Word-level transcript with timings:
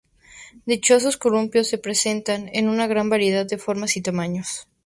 Dichos 0.69 1.15
columpios 1.23 1.69
se 1.69 1.77
presentan 1.77 2.49
en 2.53 2.67
una 2.69 2.87
gran 2.87 3.07
variedad 3.07 3.45
de 3.45 3.59
formas 3.59 3.97
y 3.97 4.01
tamaños. 4.01 4.67